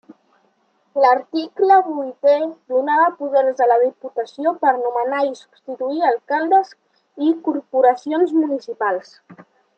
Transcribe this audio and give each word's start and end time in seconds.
L'article 1.01 1.75
vuitè 1.89 2.37
donava 2.73 3.11
poders 3.19 3.61
a 3.65 3.67
la 3.73 3.77
Diputació 3.83 4.55
per 4.65 4.71
nomenar 4.79 5.21
i 5.27 5.31
substituir 5.43 6.01
alcaldes 6.09 6.73
i 7.29 7.31
corporacions 7.51 8.35
municipals. 8.41 9.15